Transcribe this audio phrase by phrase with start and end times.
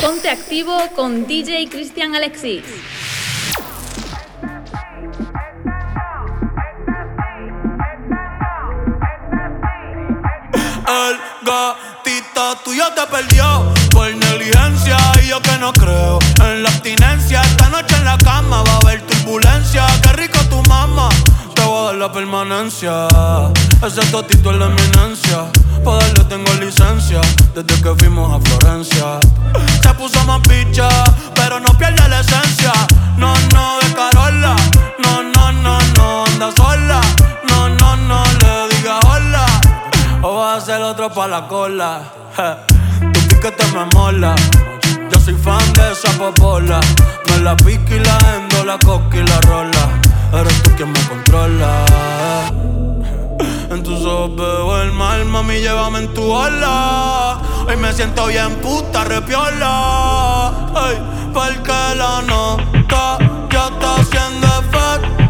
[0.00, 2.62] Ponte activo con DJ Cristian Alexis.
[10.88, 17.42] El gatito tuyo te perdió por negligencia y yo que no creo en la abstinencia.
[17.42, 19.86] Esta noche en la cama va a haber turbulencia.
[20.02, 21.08] Qué rico tu mamá,
[21.98, 23.08] la permanencia.
[23.84, 25.44] Ese totito es la eminencia.
[25.84, 27.20] Para darle tengo licencia
[27.54, 29.18] desde que fuimos a Florencia.
[29.82, 30.88] Se puso más picha,
[31.34, 32.72] pero no pierde la esencia.
[33.16, 34.56] No, no, de Carola.
[34.98, 37.00] No, no, no, no, anda sola.
[37.48, 39.46] No, no, no, le diga hola.
[40.22, 42.00] O vas a ser otro pa' la cola.
[43.12, 44.34] Tu piquete me mola.
[45.10, 46.80] Yo soy fan de esa popola.
[47.30, 50.05] Me la pique y la endo, la coca y la rola.
[50.38, 51.84] Eres tú quien me controla.
[53.70, 57.40] En tus ojos veo el mal, mami, llévame en tu ola.
[57.66, 60.48] Hoy me siento bien puta, repiola.
[60.74, 60.98] Ay,
[61.32, 63.18] porque la nota
[63.50, 65.25] ya está haciendo efecto.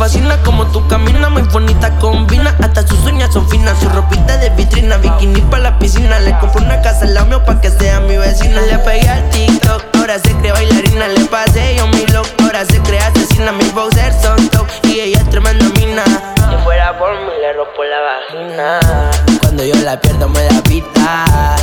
[0.00, 2.56] Fascina como tú caminas, muy bonita combina.
[2.62, 6.18] Hasta sus uñas son finas, su ropita de vitrina, bikini para la piscina.
[6.20, 8.62] Le compro una casa al mío pa' que sea mi vecina.
[8.62, 11.06] Le pegué al TikTok, ahora se cree bailarina.
[11.08, 13.52] Le pasé yo mi look, ahora se cree asesina.
[13.52, 16.04] Mis bowsers son top y ella es tremenda mina.
[16.04, 18.80] Si fuera por mí, le rompo la vagina.
[19.42, 21.59] Cuando yo la pierdo, me da pita.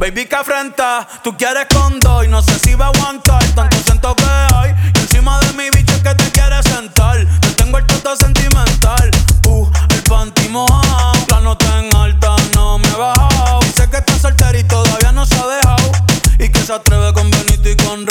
[0.00, 3.76] Baby, que afrenta, tú quieres con dos y no sé si va a aguantar tanto
[3.84, 4.74] siento que hay.
[4.94, 7.18] Y encima de mi bicho es que te quieres sentar.
[7.40, 9.10] Te tengo el toto sentimental.
[9.46, 11.12] Uh, el panty mojado.
[11.28, 13.60] La nota en alta no me he bajado.
[13.60, 15.92] Dice que está soltera y todavía no se ha dejado.
[16.38, 18.06] Y que se atreve con Benito y con.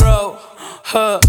[0.92, 1.28] Je.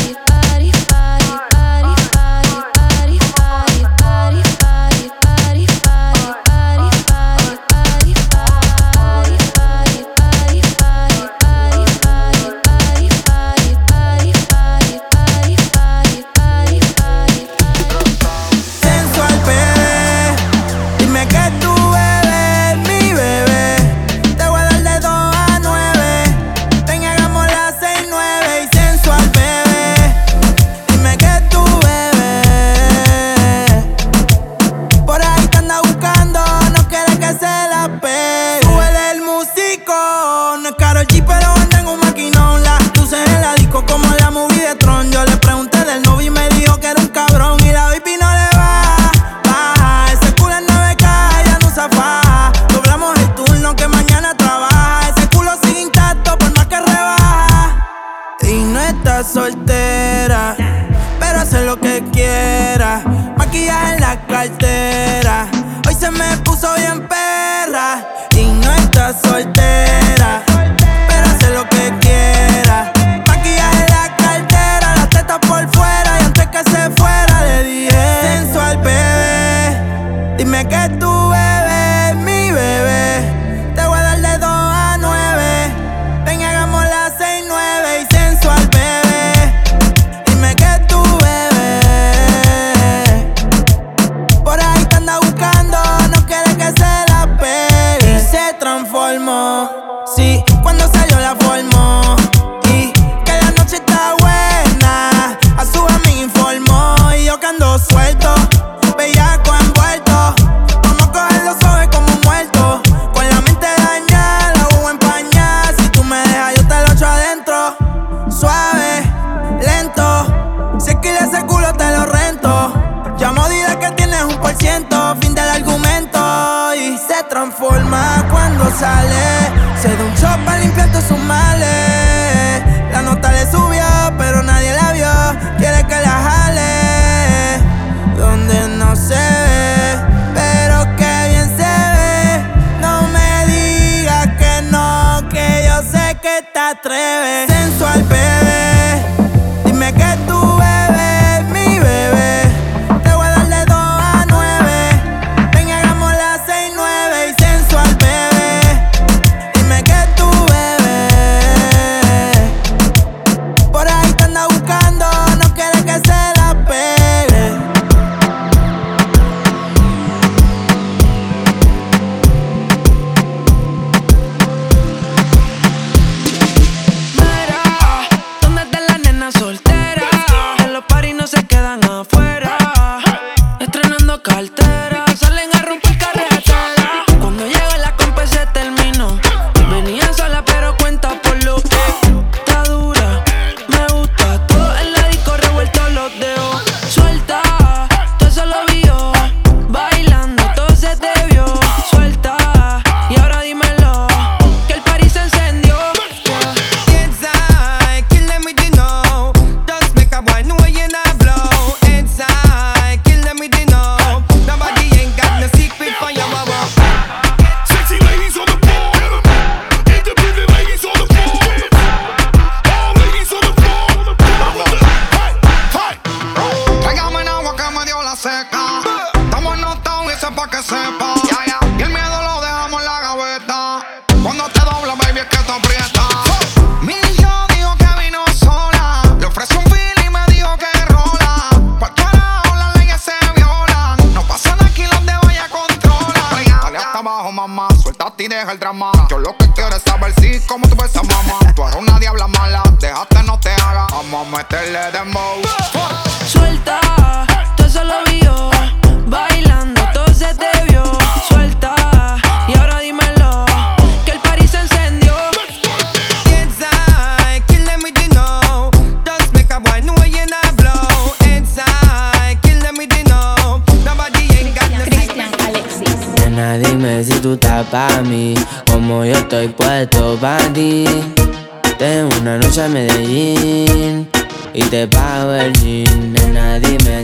[61.79, 63.03] que quiera.
[63.37, 65.47] Maquillaje en la cartera.
[65.87, 68.05] Hoy se me puso bien perra
[68.37, 69.90] y no está soltera.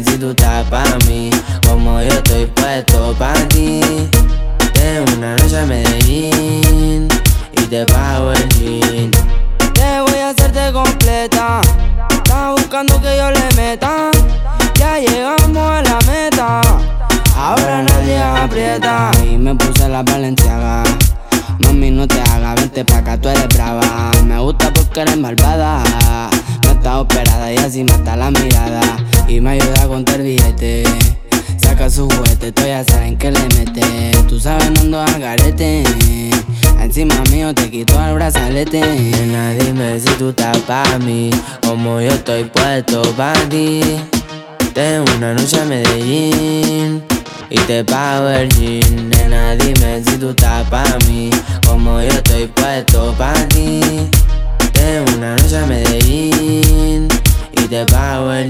[0.04, 1.30] si tú estás para mí,
[1.68, 3.82] como yo estoy puesto para ti.
[4.74, 7.08] Tengo una noche a Medellín
[7.54, 9.12] y te pago el jean.
[9.74, 11.62] Te voy a hacerte completa,
[12.12, 14.12] estás buscando que yo le meta.
[14.76, 16.62] Ya llegamos a la meta,
[17.36, 19.12] ahora nadie aprieta.
[19.24, 20.84] Y me puse la valenciaga.
[21.60, 24.12] Mami, no te hagas, vente pa' acá, tú eres brava.
[24.26, 25.84] Me gusta porque eres malvada
[26.68, 28.82] no está operada y así mata la mirada
[29.28, 30.84] y me ayuda a contar billete.
[31.58, 34.12] Saca su juguete, tú ya saben que le mete.
[34.28, 35.84] Tú sabes, no ando al garete.
[36.78, 38.82] Ah, encima mío te quito el brazalete.
[38.82, 41.30] Nena, dime si tú estás pa' mí,
[41.66, 43.82] como yo estoy puesto pa' ti.
[44.74, 47.04] Tengo una noche a Medellín
[47.50, 49.10] y te pago el jean.
[49.10, 51.30] Nena, dime si tú estás pa' mí,
[51.66, 53.82] como yo estoy puesto pa' ti
[54.78, 57.08] de una noche a Medellín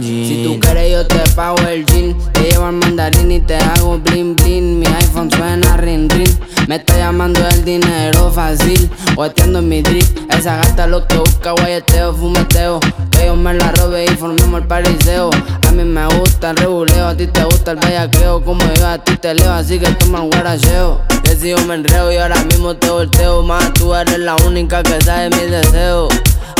[0.03, 2.15] si tú quieres, yo te pago el jean.
[2.33, 4.79] Te llevo al mandarín y te hago bling bling.
[4.79, 6.29] Mi iPhone suena ring ring.
[6.67, 8.89] Me está llamando el dinero fácil.
[9.15, 10.05] O atiendo mi drip.
[10.37, 12.79] Esa gata es lo que busca guayeteo, fumeteo.
[13.09, 15.31] Que yo me la robe y formemos el pariseo.
[15.67, 18.43] A mí me gusta el rebuleo, a ti te gusta el bellaqueo.
[18.43, 21.01] Como yo a ti te leo, así que toma el guaracheo.
[21.23, 23.41] Decido me enreo y ahora mismo te volteo.
[23.41, 26.09] Más tú eres la única que sabe mis deseos.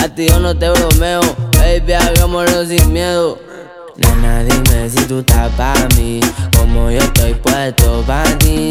[0.04, 1.22] A ti yo no te bromeo,
[1.54, 3.40] baby, hagámoslo sin miedo.
[3.98, 6.20] Nena, dime si tú estás pa' mí,
[6.56, 8.70] como yo estoy puesto pa' ti.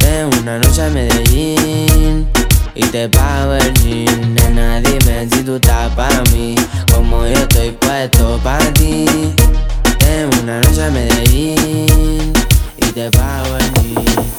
[0.00, 2.28] Ven una noche a Medellín
[2.74, 4.34] y te pago el jean.
[4.34, 6.54] Nena, dime si tú estás pa' mí,
[6.92, 9.04] como yo estoy puesto pa' ti.
[10.00, 12.32] Ven una noche a Medellín
[12.78, 14.32] y te pago el jean.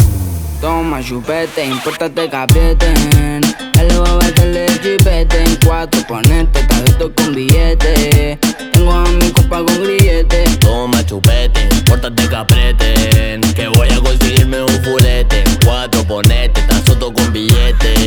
[0.64, 3.42] Toma chupete, importate que aprieten
[3.78, 8.40] El bebé le chipete En cuatro ponerte, tabito con billete.
[8.72, 10.46] Tengo a mi compa con grillete.
[10.62, 17.34] Toma chupete, pórtate que Que voy a conseguirme un fulete Cuatro ponete, tan soto con
[17.34, 18.03] billete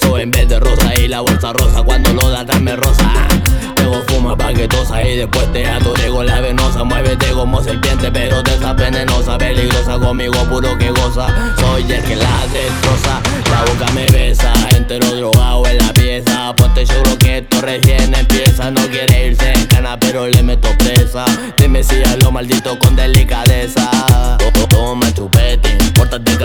[0.00, 3.10] en vez de rosa Y la bolsa rosa cuando lo da me rosa.
[3.76, 6.82] Luego fuma paquetosa y después te atore con la venosa.
[6.82, 9.98] Muévete como serpiente pero te estás venenosa Peligrosa.
[9.98, 11.26] Conmigo puro que goza.
[11.60, 13.20] Soy el que la destroza.
[13.50, 16.54] La boca me besa, entero drogado en la pieza.
[16.56, 18.70] Ponte seguro que esto recién empieza.
[18.70, 21.26] No quiere irse en cana pero le meto presa.
[21.58, 23.90] Dime si a lo maldito con delicadeza.
[24.38, 26.44] To- to- Toma chupete, pórtate que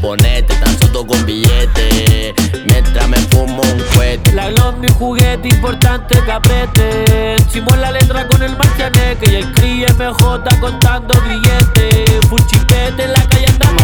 [0.00, 2.34] Cuatro ponete, tan soto con billete.
[2.66, 4.32] Mientras me fumo un cohete.
[4.32, 9.84] La mi juguete importante que aprieten Simón la letra con el marcianeque Y el cri
[9.86, 13.77] MJ contando grilletes Full chipete en la calle andamos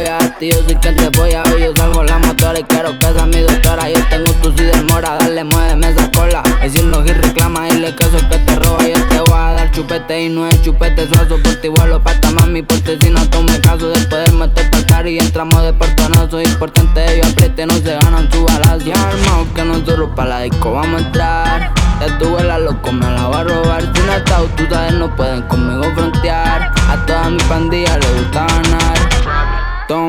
[0.00, 3.26] Polla, tío, soy quien te polla Hoy yo salgo la motora y quiero que sea
[3.26, 3.90] mi doctora.
[3.90, 6.42] Yo tengo tu si demora, dale, muéveme esa cola.
[6.62, 8.78] Decirlo y reclama, dile que soy que te roba.
[8.82, 12.12] Yo te voy a dar chupete y no es chupete Suazo por ti vuelo pa'
[12.12, 15.74] esta mami Porque si no tome caso después de meter pa'l car Y entramos de
[15.74, 16.40] portonazo.
[16.40, 18.78] Importante yo apriete, no se ganan su balazo.
[18.78, 21.74] Ya armado que nosotros pa' la disco vamos a entrar.
[22.00, 23.82] Ya tuve la loco, me la va a robar.
[23.82, 26.72] Si no está tú sabes, no pueden conmigo frontear.
[26.88, 28.89] A toda mi pandilla le gusta ganar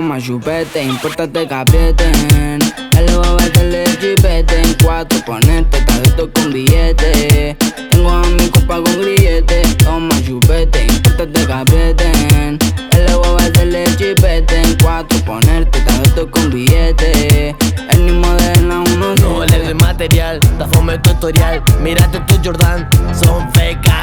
[0.02, 2.60] Toma chupete, importate que aprieten
[2.98, 7.56] El bebé le chipete En cuatro ponerte, tabito con billete.
[7.92, 12.58] Tengo a mi compa con grillete Toma chupete, importate que aprieten
[12.94, 17.56] El bebé le chipete En cuatro ponerte, tabito con billete.
[17.92, 21.62] El ni moderna uno No vale de material, da fome tutorial.
[21.80, 24.01] Mírate tu Jordan, son fecas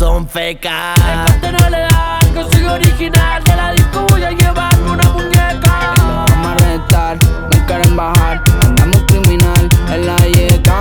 [0.00, 0.96] son fecas.
[1.42, 5.92] No le dan, que soy original De la disco voy a llevarme una muñeca.
[5.98, 10.78] Vamos a rentar, no quieren bajar Andamos criminal en la yeca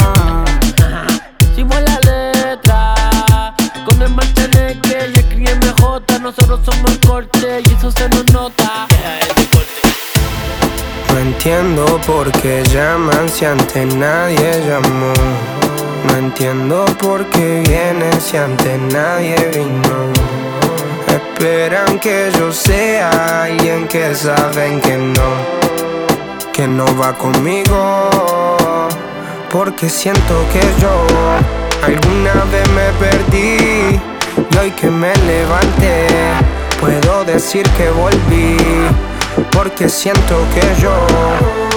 [1.51, 2.95] Hicimos la letra
[3.85, 8.25] Con el marchaneque y el cri MJ Nosotros somos el corte y eso se nos
[8.31, 8.87] nota.
[11.11, 15.68] No entiendo por qué llaman si antes nadie llamó.
[16.09, 20.11] No entiendo por qué vienen si antes nadie vino.
[21.07, 25.29] Esperan que yo sea alguien que saben que no,
[26.51, 28.09] que no va conmigo.
[29.51, 30.91] Porque siento que yo
[31.83, 33.99] alguna vez me perdí
[34.51, 36.07] y hoy que me levanté
[36.79, 38.57] puedo decir que volví.
[39.51, 40.91] Porque siento que yo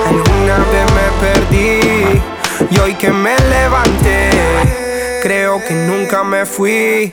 [0.07, 2.23] alguna vez me perdí
[2.73, 4.31] y hoy que me levanté
[5.23, 7.13] creo que nunca me fui.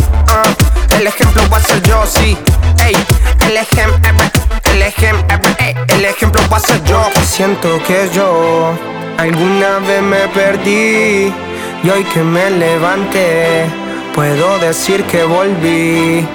[0.97, 2.37] El ejemplo va a ser yo, sí.
[2.85, 2.95] Ey,
[3.47, 3.97] el ejemplo,
[4.71, 5.37] el ejemplo,
[5.87, 7.09] el ejemplo va a ser yo.
[7.25, 8.73] Siento que yo
[9.17, 11.33] alguna vez me perdí
[11.83, 13.65] y hoy que me levanté
[14.13, 16.27] puedo decir que volví.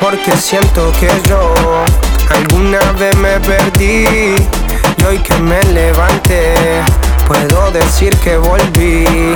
[0.00, 1.54] Porque siento que yo
[2.30, 4.34] alguna vez me perdí
[4.98, 6.54] y hoy que me levanté
[7.26, 9.34] puedo decir que volví.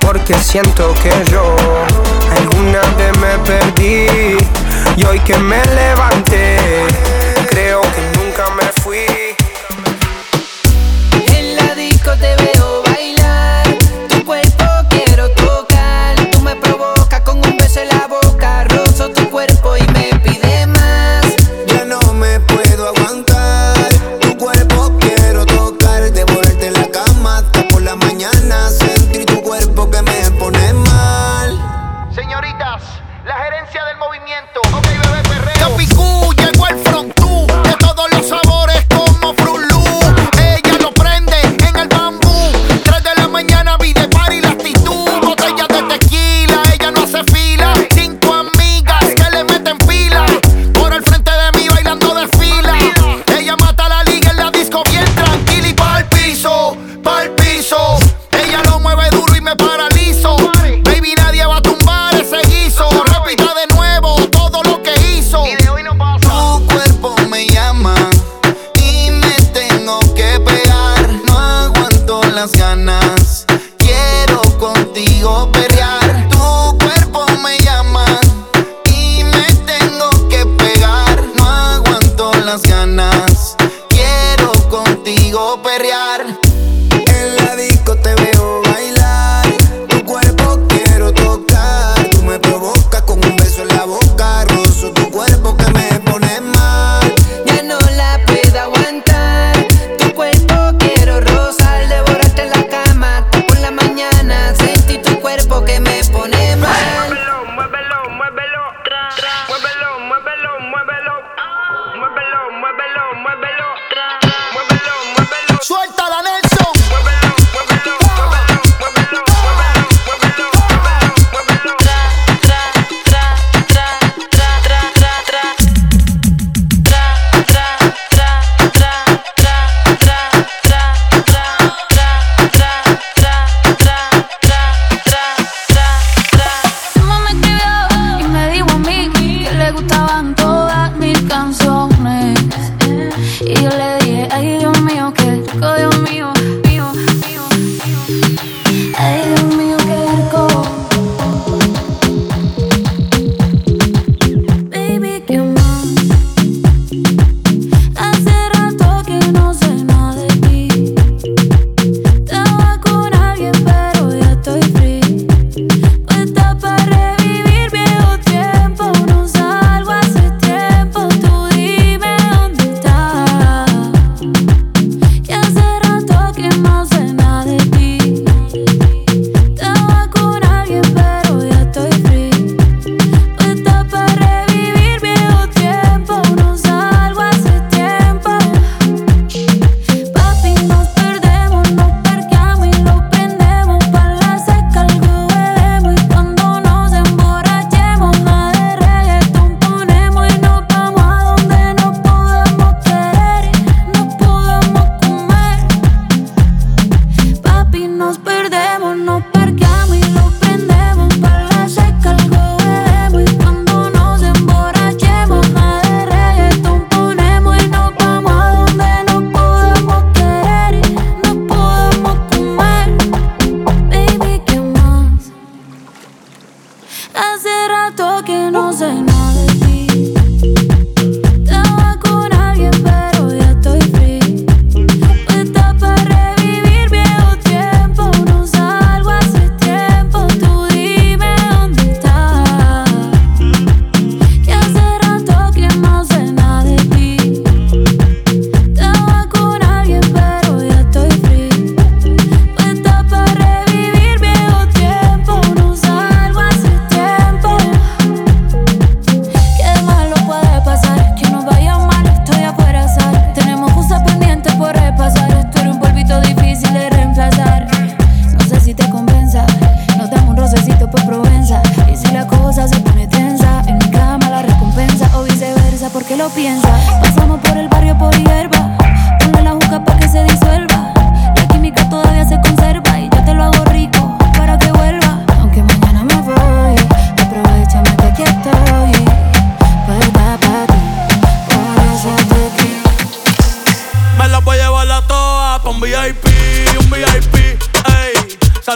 [0.00, 1.56] Porque siento que yo
[2.36, 4.36] alguna vez me perdí
[4.96, 6.56] y hoy que me levanté
[7.50, 8.17] creo que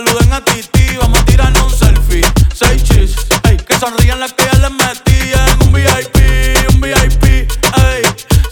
[0.04, 0.96] saluden a Titi.
[0.96, 2.22] Vamos a tirarnos un selfie.
[2.54, 7.24] Seis chis, ey, que sonrían las que ya les metí en un VIP, un VIP,
[7.24, 8.02] ey.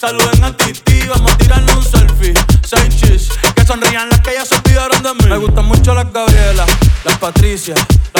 [0.00, 2.34] Saluden a Titi, vamos a tirarnos un selfie.
[2.64, 5.30] Seis chis, que sonrían las que ya se olvidaron de mí.
[5.30, 6.66] Me gustan mucho las Gabriela,
[7.04, 7.74] las Patricia,
[8.14, 8.19] las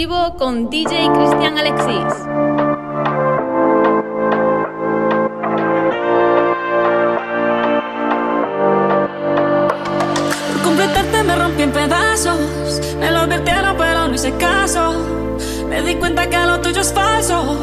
[0.00, 2.14] vivo con DJ Cristian Alexis.
[12.98, 14.94] Me lo advirtieron pero no hice caso.
[15.68, 17.58] Me di cuenta que lo tuyo es falso.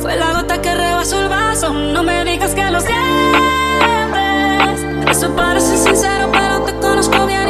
[0.00, 1.72] Fue la gota que rebasó el vaso.
[1.72, 3.00] No me digas que lo sientes.
[5.10, 7.49] Eso parece sincero pero te conozco bien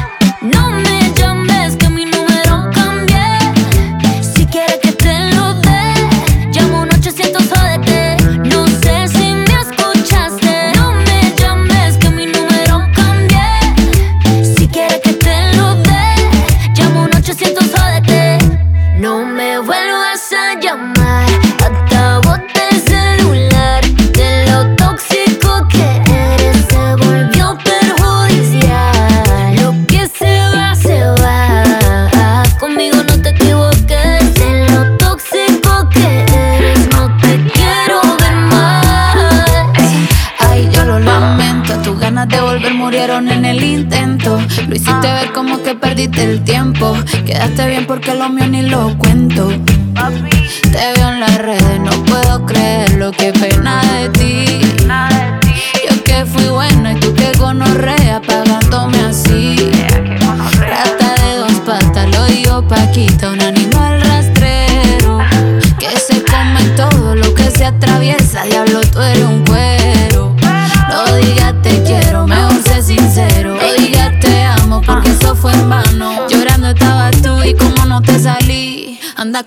[45.41, 46.95] como que perdiste el tiempo.
[47.25, 49.49] Quedaste bien porque lo mío ni lo cuento.
[50.71, 54.61] Te veo en las redes, no puedo creer lo que pena de ti.
[55.89, 59.55] Yo que fui bueno y tú que gonorrea pagándome así.
[60.59, 65.17] Rata de dos patas, lo digo Paquita, un animal rastrero.
[65.79, 69.40] Que se come todo lo que se atraviesa, diablo, tú eres un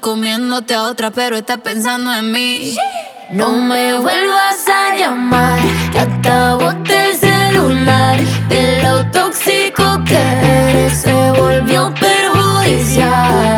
[0.04, 2.76] comiéndote a otra, pero estás pensando en mí.
[3.30, 5.58] No me vuelvas a llamar,
[5.94, 8.20] ya te el celular.
[8.50, 13.54] De lo tóxico que eres se volvió perjudicial.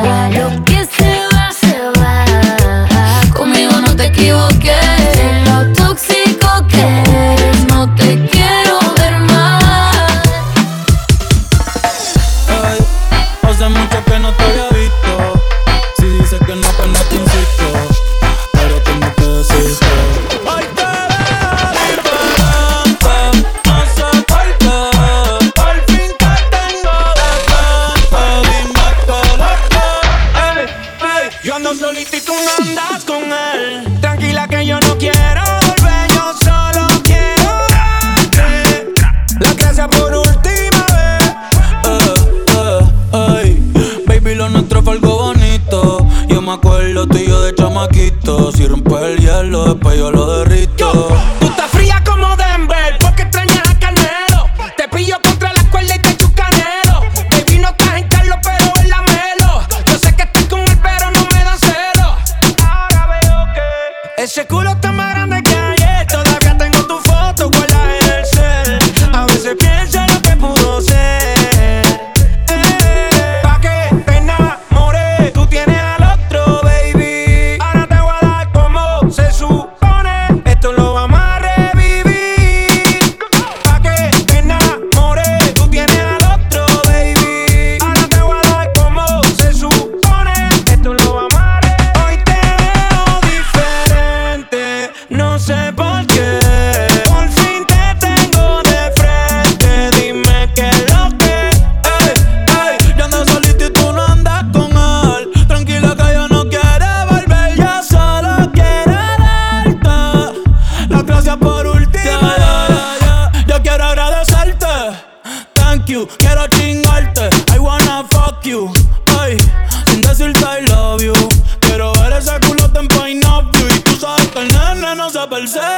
[125.36, 125.75] perder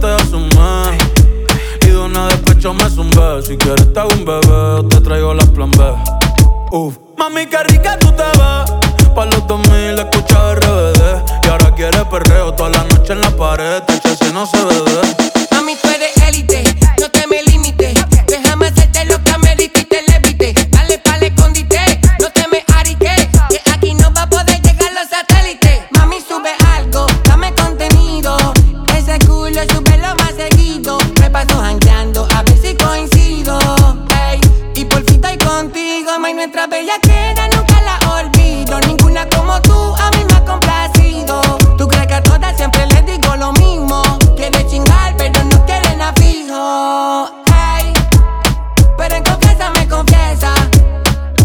[0.00, 0.98] te asumé.
[1.82, 3.42] Y de una despecho me zumbé.
[3.46, 5.84] Si quieres te hago un bebé, te traigo las plan B.
[6.72, 6.96] Uf.
[7.18, 9.14] Mami, qué rica tú te ves.
[9.14, 11.44] Pa' los 2000 escucha RBD.
[11.44, 13.82] Y ahora quieres perreo toda la noche en la pared.
[13.82, 15.00] Te si no se ve.
[15.52, 16.62] Mami, tú eres élite,
[16.98, 17.94] no te me limites.
[18.26, 20.29] Déjame hacerte lo que amerita y te le
[36.80, 38.80] Bellaquera nunca la olvido.
[38.80, 41.42] Ninguna como tú a mí me ha complacido.
[41.76, 44.02] Tú crees que a todas siempre les digo lo mismo.
[44.34, 47.30] Quieren chingar, pero no quieren nada fijo.
[47.52, 47.92] Hey,
[48.96, 50.54] pero en confianza me confiesa.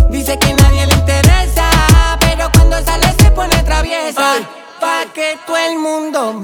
[0.09, 1.69] Dice que nadie le interesa.
[2.21, 4.35] Pero cuando sale se pone traviesa.
[4.79, 6.41] Pa' que todo el mundo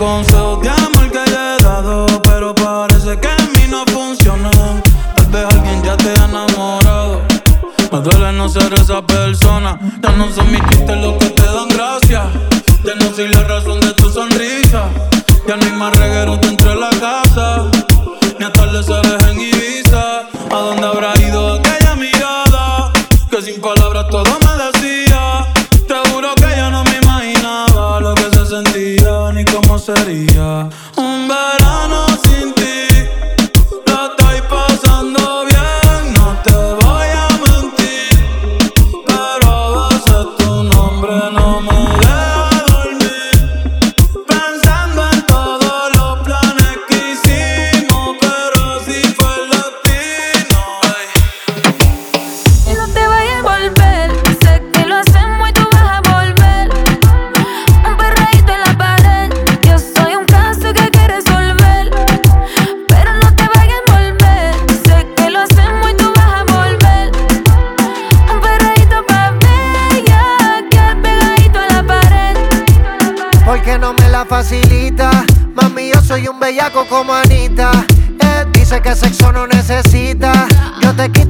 [0.00, 0.49] con so.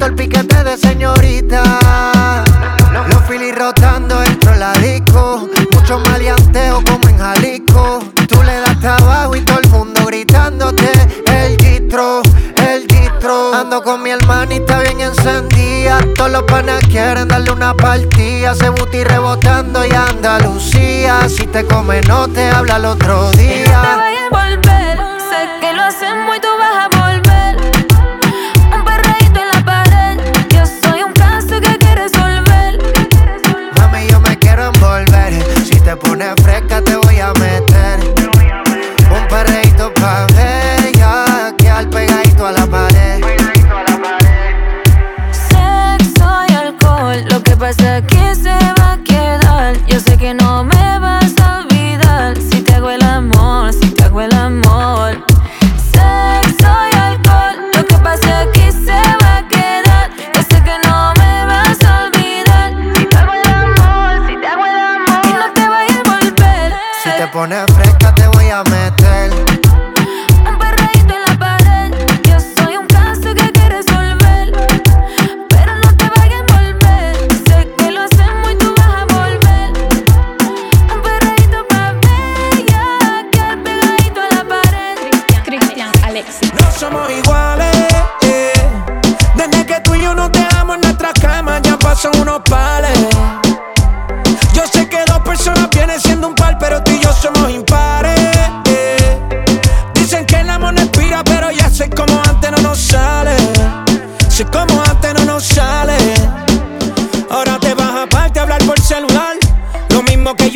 [0.06, 1.62] el piquete de señorita.
[3.08, 5.48] Los filis rotando el troladico.
[5.72, 8.00] Mucho maleanteo como en Jalisco.
[8.28, 10.90] Tú le das trabajo y todo el mundo gritándote.
[11.26, 12.22] El gistro,
[12.56, 13.54] el gistro.
[13.54, 16.00] Ando con mi hermanita bien encendida.
[16.14, 18.54] Todos los panas quieren darle una partida.
[18.54, 21.28] Se buti rebotando y Andalucía.
[21.28, 23.66] Si te come, no te habla el otro día.
[23.66, 24.89] No te voy a volver.
[36.20, 38.14] pones fresca te voy a meter.
[39.10, 43.20] Un perreíto pa' ver ya que al pegadito a la pared.
[45.32, 49.76] Sexo y alcohol, lo que pasa es que se va a quedar.
[49.86, 50.59] Yo sé que no
[67.40, 67.69] gonna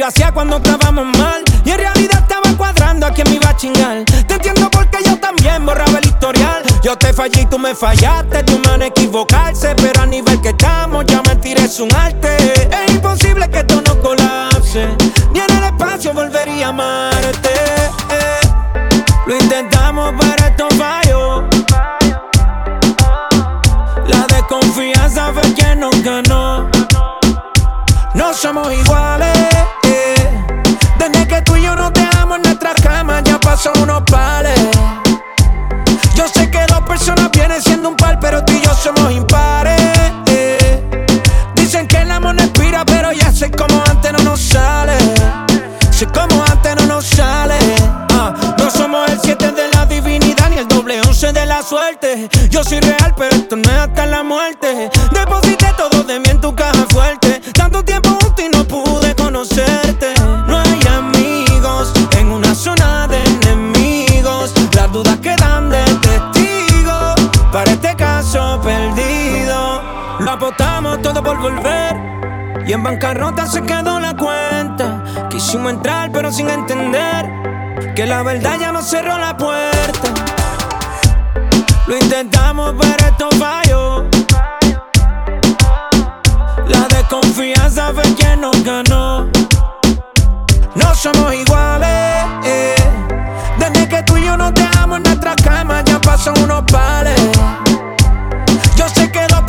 [0.05, 1.43] que hacía cuando estábamos mal.
[1.65, 4.05] Y en realidad estaba cuadrando a quién me iba a chingar.
[4.05, 6.63] Te entiendo porque yo también borraba el historial.
[6.83, 8.43] Yo te fallé y tú me fallaste.
[8.43, 9.75] Tu mano equivocarse.
[9.77, 12.37] Pero a nivel que estamos, ya mentir es un arte.
[12.71, 14.89] Es imposible que esto no colapse.
[15.33, 17.55] Ni en el espacio volvería a amarte.
[18.11, 18.41] eh.
[19.27, 21.49] Lo intentamos, pero esto falló.
[24.07, 26.69] La desconfianza fue quien nos ganó.
[28.15, 29.34] No somos iguales.
[33.55, 34.59] Pasó unos pales.
[36.17, 39.81] Yo sé que dos personas vienen siendo un par, pero tú y yo somos impares.
[41.55, 44.97] Dicen que el amor no expira, pero ya sé como antes no nos sale.
[45.93, 47.55] Sé como antes no nos sale.
[48.11, 52.29] Ah, no somos el 7 de la divinidad ni el doble 11 de la suerte.
[52.51, 54.91] Yo soy real, pero esto no es hasta la muerte.
[55.13, 56.74] Deposité todo de mí en tu caja
[72.75, 75.05] en bancarrota se quedó la cuenta.
[75.31, 77.31] Quisimos entrar pero sin entender
[77.95, 80.09] que la verdad ya nos cerró la puerta.
[81.87, 84.05] Lo intentamos pero esto falló.
[86.67, 89.29] La desconfianza fue quien nos ganó.
[90.75, 92.25] No somos iguales.
[92.45, 92.75] eh.
[93.59, 97.21] Desde que tú y yo nos dejamos en nuestra cama ya pasan unos pales.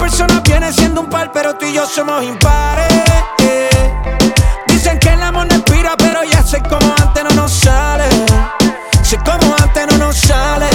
[0.05, 2.93] Personas vienen siendo un par, pero tú y yo somos impares.
[4.67, 8.05] Dicen que el amor no expira, pero ya sé como antes no nos sale.
[9.01, 10.69] Sé como antes no nos sale.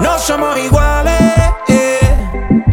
[0.00, 1.20] No somos iguales.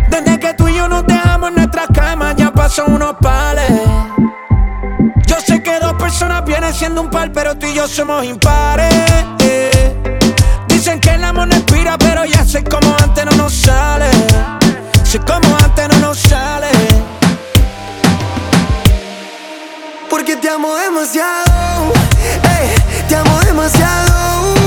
[0.09, 3.69] Desde que tú y yo nos dejamos en nuestra cama, ya pasan unos pales.
[5.25, 8.95] Yo sé que dos personas vienen siendo un par, pero tú y yo somos impares.
[10.69, 14.09] Dicen que el amor no expira, pero ya sé como antes no nos sale.
[15.09, 16.69] Sé como antes no nos sale.
[20.07, 21.93] Porque te amo demasiado,
[22.43, 22.75] ey,
[23.07, 24.58] te amo demasiado.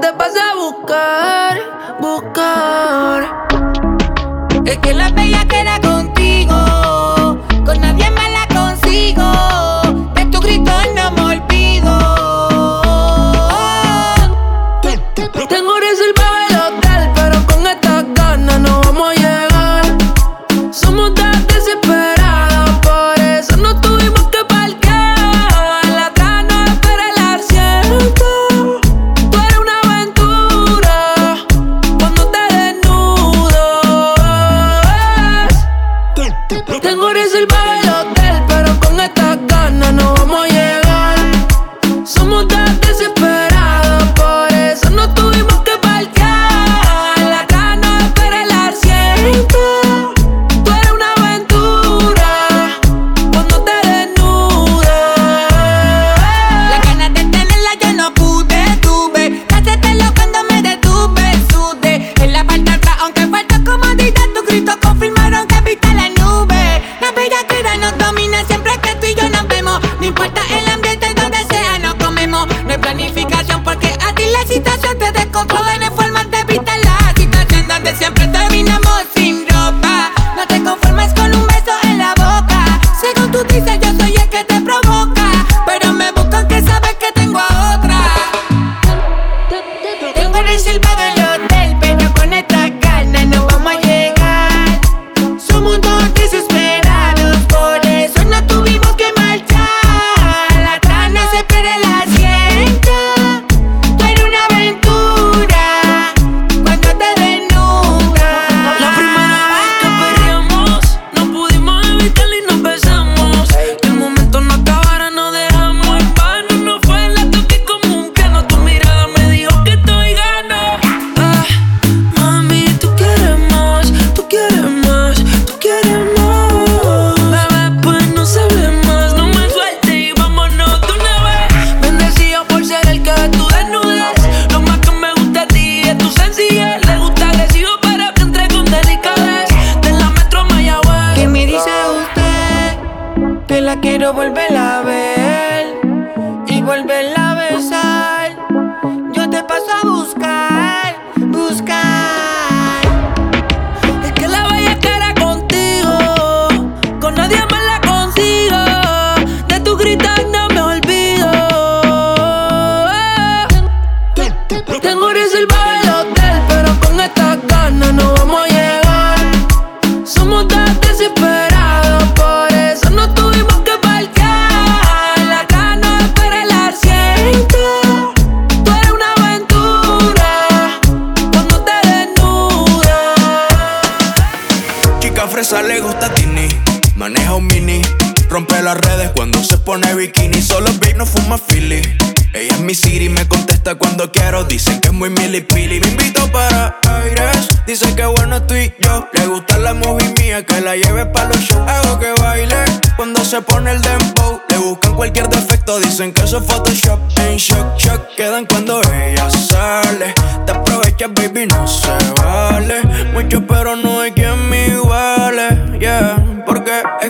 [0.00, 1.58] Te pasé a buscar,
[2.00, 3.46] buscar.
[4.64, 5.10] Es que la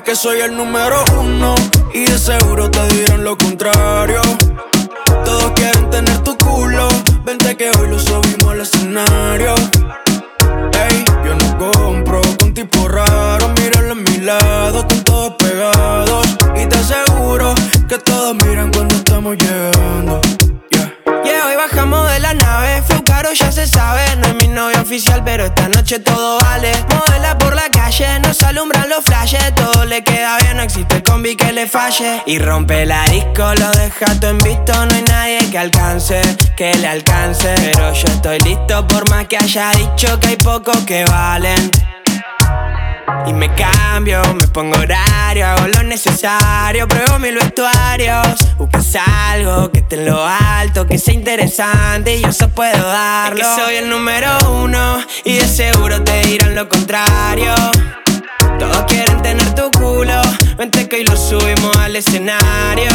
[0.09, 1.55] que soy el número uno.
[1.93, 2.68] Y de seguro
[29.39, 32.23] flashes Todo le queda bien, no existe combi que le falle.
[32.27, 36.21] Y rompe la disco, lo deja todo en visto No hay nadie que alcance,
[36.57, 37.55] que le alcance.
[37.57, 41.71] Pero yo estoy listo por más que haya dicho que hay pocos que valen
[43.27, 48.27] y me cambio, me pongo horario, hago lo necesario, pruebo mil vestuarios.
[48.57, 53.41] Buscas algo que esté en lo alto, que sea interesante y yo eso puedo darlo.
[53.41, 57.55] Es que soy el número uno y de seguro te dirán lo contrario.
[58.59, 60.21] Todos quieren tener tu culo,
[60.57, 62.91] vente que hoy lo subimos al escenario.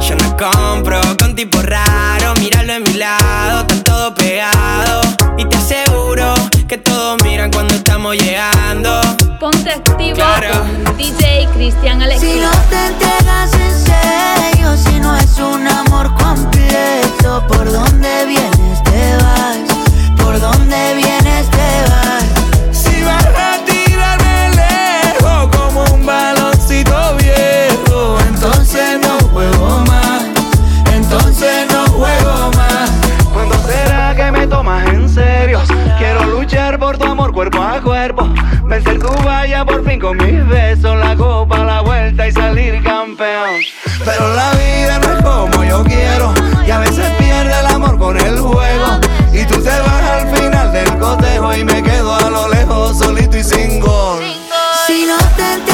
[0.00, 5.06] Yo no compro con tipo raro, míralo en mi lado, están todos pegados.
[5.38, 6.34] Y te aseguro
[6.68, 9.00] que todos miran cuando estamos llegando.
[9.38, 10.48] Ponte activo Claro.
[10.84, 12.32] con DJ Cristian Alexis.
[12.34, 18.82] Si no te entregas en serio, si no es un amor completo, ¿por dónde vienes
[18.84, 19.58] te vas?
[20.22, 22.24] ¿Por dónde vienes te vas?
[36.84, 38.28] Por tu amor cuerpo a cuerpo,
[38.64, 43.60] vencer tu valla por fin con mis besos, la copa, la vuelta y salir campeón.
[44.04, 46.34] Pero la vida no es como yo quiero,
[46.66, 49.00] y a veces pierde el amor con el juego.
[49.32, 53.38] Y tú te vas al final del cotejo y me quedo a lo lejos solito
[53.38, 54.22] y sin gol.
[54.86, 55.73] Si no te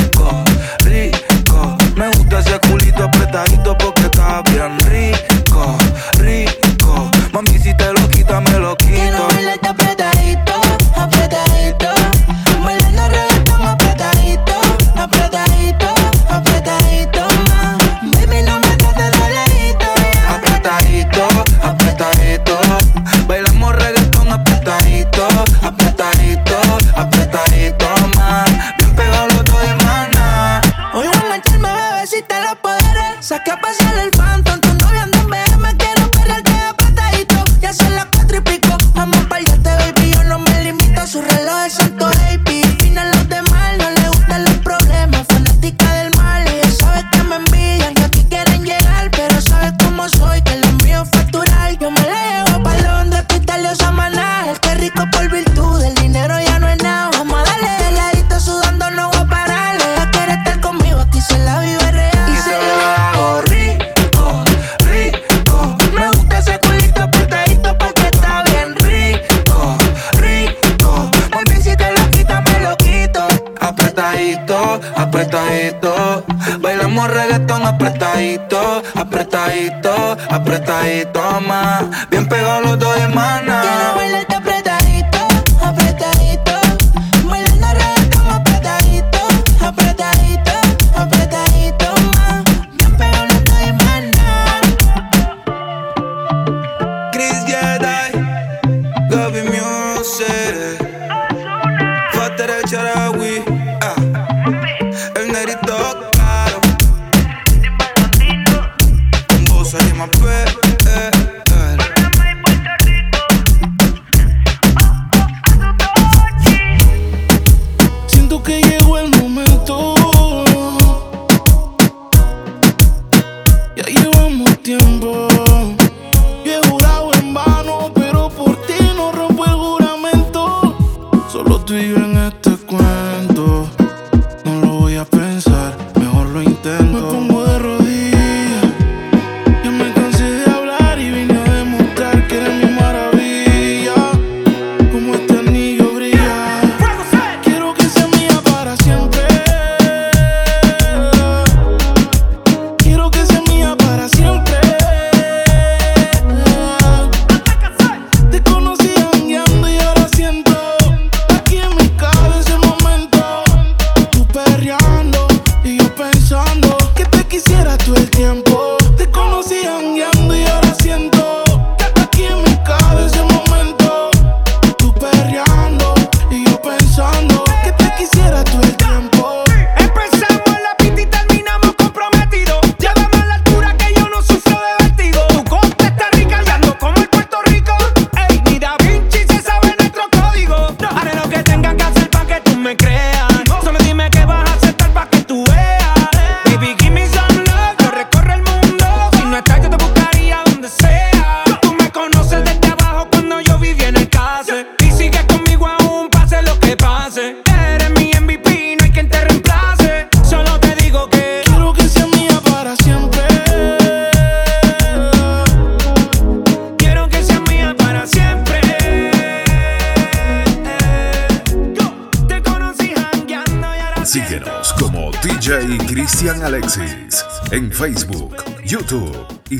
[0.83, 1.77] rico.
[1.95, 5.30] Me gusta ese culito apretadito porque está bien rico.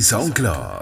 [0.02, 0.81] SoundCloud.